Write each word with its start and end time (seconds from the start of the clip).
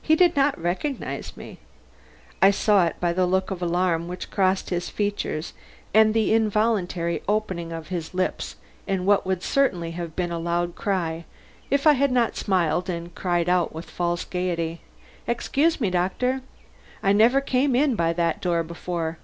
He 0.00 0.16
did 0.16 0.34
not 0.34 0.58
recognize 0.58 1.36
me. 1.36 1.58
I 2.40 2.50
saw 2.50 2.86
it 2.86 2.96
by 3.00 3.12
the 3.12 3.26
look 3.26 3.50
of 3.50 3.60
alarm 3.60 4.08
which 4.08 4.30
crossed 4.30 4.70
his 4.70 4.88
features 4.88 5.52
and 5.92 6.14
the 6.14 6.32
involuntary 6.32 7.22
opening 7.28 7.70
of 7.70 7.88
his 7.88 8.14
lips 8.14 8.56
in 8.86 9.04
what 9.04 9.26
would 9.26 9.42
certainly 9.42 9.90
have 9.90 10.16
been 10.16 10.32
a 10.32 10.38
loud 10.38 10.74
cry 10.74 11.26
if 11.68 11.86
I 11.86 11.92
had 11.92 12.12
not 12.12 12.34
smiled 12.34 12.88
and 12.88 13.14
cried 13.14 13.50
out 13.50 13.74
with 13.74 13.90
false 13.90 14.24
gaiety: 14.24 14.80
"Excuse 15.26 15.82
me, 15.82 15.90
doctor, 15.90 16.40
I 17.02 17.12
never 17.12 17.42
came 17.42 17.76
in 17.76 17.94
by 17.94 18.14
that 18.14 18.40
door 18.40 18.62
before. 18.62 19.18